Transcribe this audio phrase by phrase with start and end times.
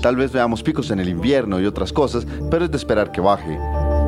[0.00, 3.20] Tal vez veamos picos en el invierno y otras cosas, pero es de esperar que
[3.20, 3.58] baje.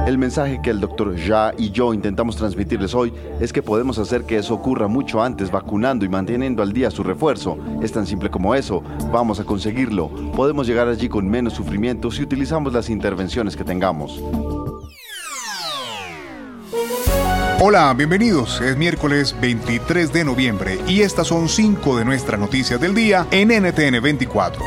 [0.07, 4.25] El mensaje que el doctor Ja y yo intentamos transmitirles hoy es que podemos hacer
[4.25, 7.57] que eso ocurra mucho antes vacunando y manteniendo al día su refuerzo.
[7.81, 8.83] Es tan simple como eso.
[9.13, 10.09] Vamos a conseguirlo.
[10.35, 14.21] Podemos llegar allí con menos sufrimiento si utilizamos las intervenciones que tengamos.
[17.65, 18.61] Hola, bienvenidos.
[18.61, 23.51] Es miércoles 23 de noviembre y estas son cinco de nuestras noticias del día en
[23.51, 24.65] NTN 24.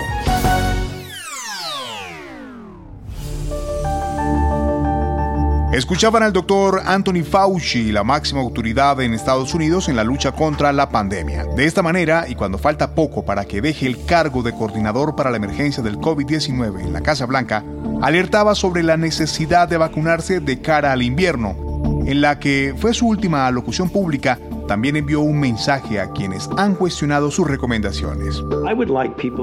[5.74, 10.72] Escuchaban al doctor Anthony Fauci, la máxima autoridad en Estados Unidos en la lucha contra
[10.72, 11.44] la pandemia.
[11.44, 15.32] De esta manera, y cuando falta poco para que deje el cargo de coordinador para
[15.32, 17.62] la emergencia del COVID-19 en la Casa Blanca,
[18.02, 21.65] alertaba sobre la necesidad de vacunarse de cara al invierno,
[22.06, 26.76] en la que fue su última alocución pública también envió un mensaje a quienes han
[26.76, 28.44] cuestionado sus recomendaciones.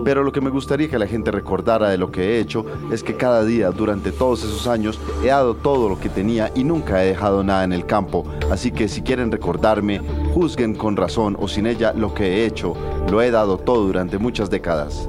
[0.05, 3.03] Pero lo que me gustaría que la gente recordara de lo que he hecho es
[3.03, 7.03] que cada día durante todos esos años he dado todo lo que tenía y nunca
[7.03, 8.27] he dejado nada en el campo.
[8.51, 10.01] Así que si quieren recordarme,
[10.35, 12.75] juzguen con razón o sin ella lo que he hecho.
[13.11, 15.07] Lo he dado todo durante muchas décadas.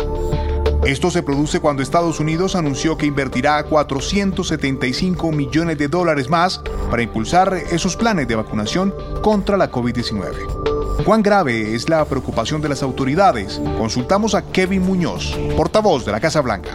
[0.85, 7.01] Esto se produce cuando Estados Unidos anunció que invertirá 475 millones de dólares más para
[7.01, 11.05] impulsar esos planes de vacunación contra la COVID-19.
[11.05, 13.61] ¿Cuán grave es la preocupación de las autoridades?
[13.77, 16.73] Consultamos a Kevin Muñoz, portavoz de la Casa Blanca.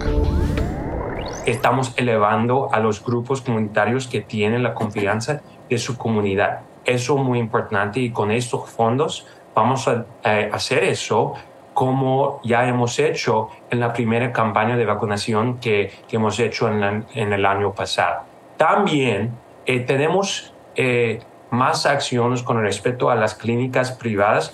[1.45, 6.61] Estamos elevando a los grupos comunitarios que tienen la confianza de su comunidad.
[6.83, 11.34] Eso es muy importante y con estos fondos vamos a eh, hacer eso
[11.79, 17.47] como ya hemos hecho en la primera campaña de vacunación que, hemos hecho en, el
[17.47, 18.23] año pasado.
[18.57, 19.31] También
[19.65, 21.20] eh, tenemos eh,
[21.51, 24.53] más acciones con respecto a las clínicas privadas.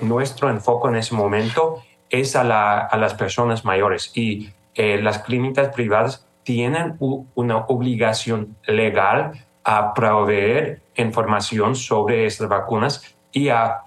[0.00, 6.26] nuestro enfoque en ese momento es a, las personas mayores y eh, las clínicas privadas
[6.42, 13.84] tienen una obligación legal a proveer información sobre estas vacunas y a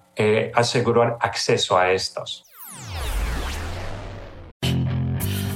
[0.55, 2.45] asegurar acceso a estas.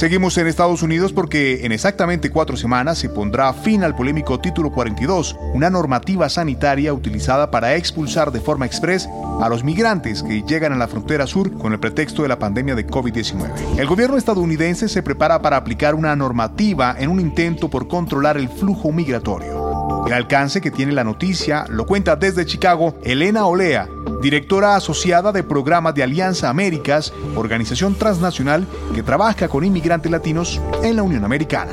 [0.00, 4.72] Seguimos en Estados Unidos porque en exactamente cuatro semanas se pondrá fin al polémico Título
[4.72, 9.10] 42, una normativa sanitaria utilizada para expulsar de forma express
[9.42, 12.74] a los migrantes que llegan a la frontera sur con el pretexto de la pandemia
[12.74, 13.78] de COVID-19.
[13.78, 18.48] El gobierno estadounidense se prepara para aplicar una normativa en un intento por controlar el
[18.48, 19.59] flujo migratorio.
[20.06, 23.88] El alcance que tiene la noticia lo cuenta desde Chicago Elena Olea,
[24.20, 30.96] directora asociada de programas de Alianza Américas, organización transnacional que trabaja con inmigrantes latinos en
[30.96, 31.72] la Unión Americana.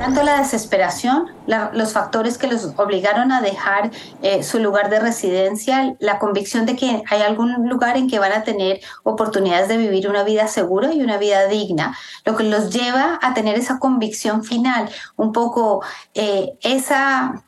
[0.00, 3.90] Tanto la desesperación, los factores que los obligaron a dejar
[4.22, 8.32] eh, su lugar de residencia, la convicción de que hay algún lugar en que van
[8.32, 12.70] a tener oportunidades de vivir una vida segura y una vida digna, lo que los
[12.72, 15.84] lleva a tener esa convicción final, un poco
[16.14, 17.44] eh, esa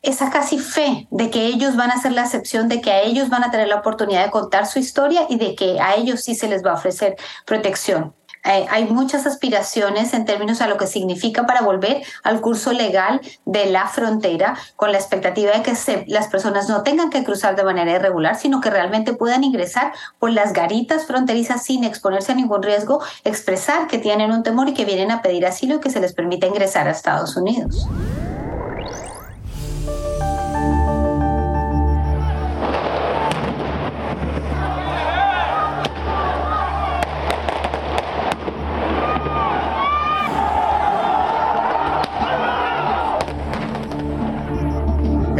[0.00, 3.28] esa casi fe de que ellos van a ser la excepción, de que a ellos
[3.28, 6.36] van a tener la oportunidad de contar su historia y de que a ellos sí
[6.36, 8.14] se les va a ofrecer protección.
[8.46, 13.20] Eh, hay muchas aspiraciones en términos a lo que significa para volver al curso legal
[13.44, 17.64] de la frontera con la expectativa de que las personas no tengan que cruzar de
[17.64, 22.62] manera irregular, sino que realmente puedan ingresar por las garitas fronterizas sin exponerse a ningún
[22.62, 26.00] riesgo, expresar que tienen un temor y que vienen a pedir asilo y que se
[26.00, 27.88] les permita ingresar a Estados Unidos.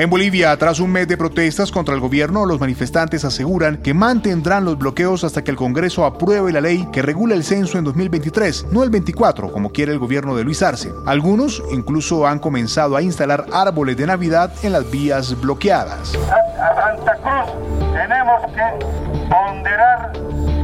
[0.07, 4.65] En Bolivia, tras un mes de protestas contra el gobierno, los manifestantes aseguran que mantendrán
[4.65, 8.67] los bloqueos hasta que el Congreso apruebe la ley que regula el censo en 2023,
[8.71, 10.93] no el 24, como quiere el gobierno de Luis Arce.
[11.07, 16.15] Algunos incluso han comenzado a instalar árboles de Navidad en las vías bloqueadas.
[16.15, 18.87] A Santa Cruz tenemos que
[19.29, 20.13] ponderar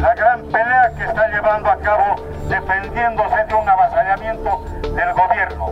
[0.03, 2.17] la gran pelea que está llevando a cabo
[2.49, 5.71] defendiéndose de un avasallamiento del gobierno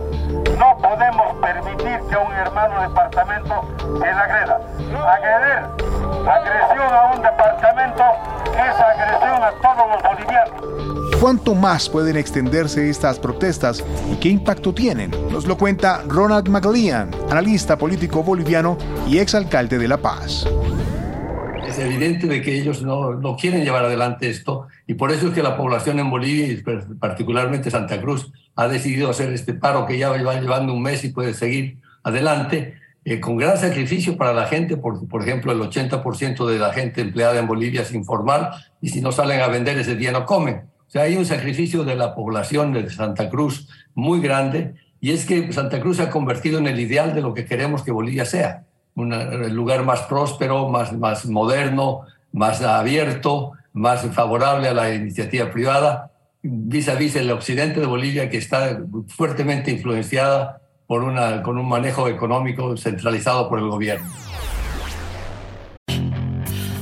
[0.57, 3.67] No podemos permitir que un hermano departamento
[3.99, 4.59] se la agreda.
[5.05, 8.03] Agredir, agresión a un departamento
[8.53, 11.19] es agresión a todos los bolivianos.
[11.19, 15.11] ¿Cuánto más pueden extenderse estas protestas y qué impacto tienen?
[15.29, 18.77] Nos lo cuenta Ronald McLean, analista político boliviano
[19.07, 20.47] y exalcalde de La Paz
[21.71, 25.33] es evidente de que ellos no, no, quieren llevar adelante esto y por eso es
[25.33, 26.61] que la población en Bolivia y
[26.99, 31.09] particularmente Santa Cruz ha decidido hacer este paro que ya va llevando un mes y
[31.09, 36.45] puede seguir adelante eh, con gran sacrificio para la gente, por, por ejemplo el 80%
[36.45, 39.95] de la gente empleada en Bolivia es informal y si no salen a vender ese
[39.95, 40.63] día no comen.
[40.87, 45.25] O sea, hay un sacrificio de la población de Santa Cruz muy grande y es
[45.25, 48.25] que Santa Cruz se ha convertido en el ideal de lo que queremos que Bolivia
[48.25, 48.65] sea
[48.95, 52.01] un lugar más próspero, más, más moderno,
[52.31, 56.11] más abierto, más favorable a la iniciativa privada,
[56.43, 61.69] vis a vis el occidente de Bolivia que está fuertemente influenciada por una, con un
[61.69, 64.07] manejo económico centralizado por el gobierno.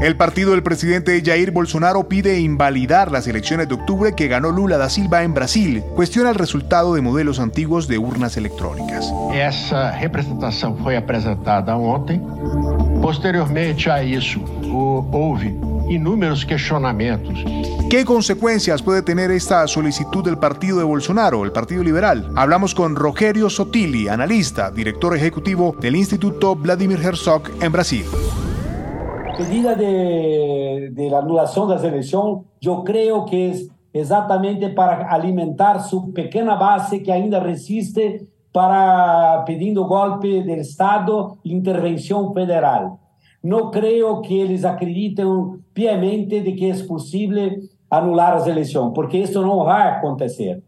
[0.00, 4.78] El partido del presidente Jair Bolsonaro pide invalidar las elecciones de octubre que ganó Lula
[4.78, 5.84] da Silva en Brasil.
[5.94, 9.12] Cuestiona el resultado de modelos antiguos de urnas electrónicas.
[9.34, 12.22] Esa representación fue apresentada ontem.
[13.02, 15.38] Posteriormente a eso, hubo
[15.90, 17.34] inúmeros cuestionamientos.
[17.90, 22.30] ¿Qué consecuencias puede tener esta solicitud del partido de Bolsonaro, el Partido Liberal?
[22.36, 28.06] Hablamos con Rogerio Sotili, analista, director ejecutivo del Instituto Vladimir Herzog en Brasil
[29.40, 35.82] medida de, de, la anulación de la elección, yo creo que es exactamente para alimentar
[35.82, 42.98] su pequeña base que ainda resiste para pidiendo golpe del Estado, intervención federal.
[43.42, 49.40] No creo que ellos acrediten piamente de que es posible anular las elecciones, porque esto
[49.40, 50.62] no va a acontecer.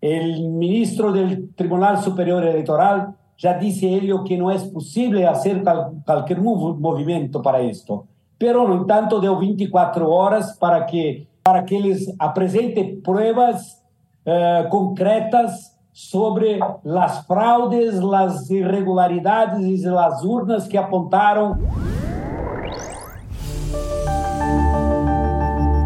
[0.00, 5.62] El ministro del Tribunal Superior Electoral ya dice ello que no es posible hacer
[6.04, 8.06] cualquier movimiento para esto
[8.38, 13.82] pero, no entanto, deu 24 horas para que, para que eles apresentem pruebas
[14.26, 21.56] uh, concretas sobre as fraudes, as irregularidades e as urnas que apontaram.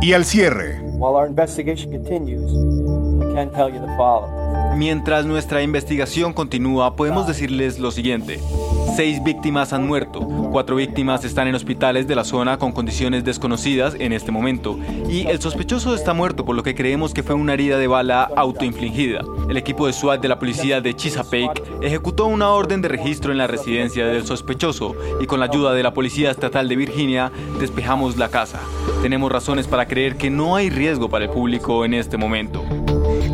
[0.03, 0.81] E al cierre.
[0.99, 2.51] While our investigation continues,
[3.23, 4.40] I can tell you the following.
[4.77, 8.41] Mientras nuestra investigación continúa, podemos decirles lo siguiente.
[8.97, 10.21] Seis víctimas han muerto,
[10.51, 14.79] cuatro víctimas están en hospitales de la zona con condiciones desconocidas en este momento,
[15.09, 18.31] y el sospechoso está muerto por lo que creemos que fue una herida de bala
[18.37, 19.23] autoinfligida.
[19.49, 23.39] El equipo de SWAT de la policía de Chesapeake ejecutó una orden de registro en
[23.39, 28.17] la residencia del sospechoso y con la ayuda de la policía estatal de Virginia despejamos
[28.17, 28.61] la casa.
[29.03, 32.63] Tenemos razones para creer que no hay riesgo para el público en este momento.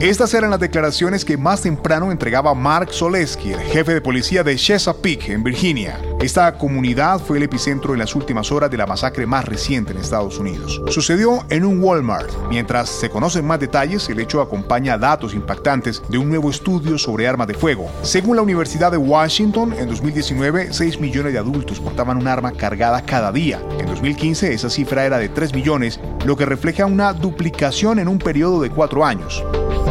[0.01, 4.57] Estas eran las declaraciones que más temprano entregaba Mark Soleski, el jefe de policía de
[4.57, 5.99] Chesapeake, en Virginia.
[6.21, 9.99] Esta comunidad fue el epicentro en las últimas horas de la masacre más reciente en
[9.99, 10.83] Estados Unidos.
[10.89, 12.31] Sucedió en un Walmart.
[12.49, 17.27] Mientras se conocen más detalles, el hecho acompaña datos impactantes de un nuevo estudio sobre
[17.27, 17.91] armas de fuego.
[18.03, 23.03] Según la Universidad de Washington, en 2019, 6 millones de adultos portaban un arma cargada
[23.03, 23.61] cada día.
[23.79, 28.19] En 2015, esa cifra era de 3 millones, lo que refleja una duplicación en un
[28.19, 29.45] periodo de 4 años.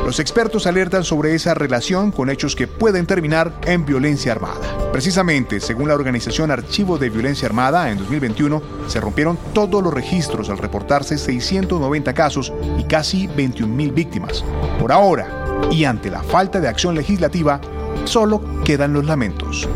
[0.05, 4.61] Los expertos alertan sobre esa relación con hechos que pueden terminar en violencia armada.
[4.91, 10.51] Precisamente, según la organización Archivo de Violencia Armada, en 2021 se rompieron todos los registros
[10.51, 14.45] al reportarse 690 casos y casi 21.000 víctimas.
[14.79, 15.27] Por ahora,
[15.71, 17.59] y ante la falta de acción legislativa,
[18.03, 19.67] solo quedan los lamentos.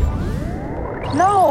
[1.12, 1.50] No.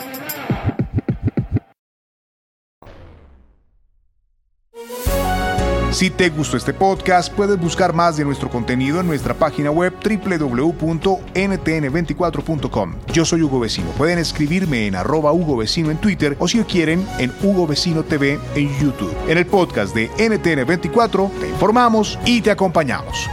[5.91, 9.93] Si te gustó este podcast, puedes buscar más de nuestro contenido en nuestra página web
[10.01, 12.95] www.ntn24.com.
[13.11, 13.89] Yo soy Hugo Vecino.
[13.91, 18.39] Pueden escribirme en arroba Hugo Vecino en Twitter o si quieren en Hugo Vecino TV
[18.55, 19.13] en YouTube.
[19.27, 23.27] En el podcast de NTN24 te informamos y te acompañamos.